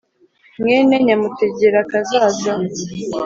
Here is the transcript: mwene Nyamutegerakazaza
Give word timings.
mwene 0.61 0.95
Nyamutegerakazaza 1.05 2.51